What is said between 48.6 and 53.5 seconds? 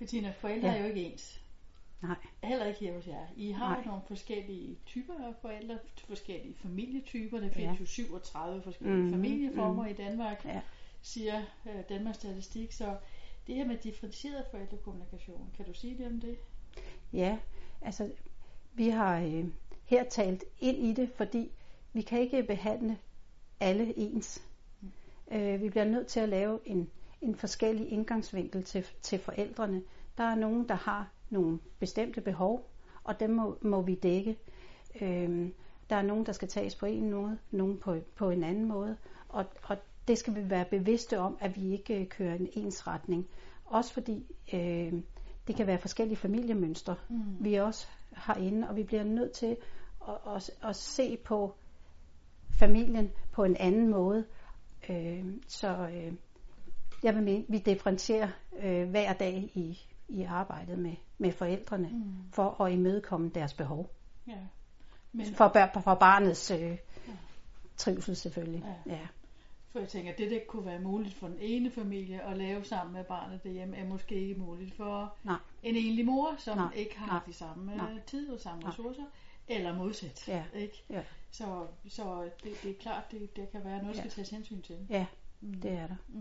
og vi bliver nødt til at, at, at se på familien på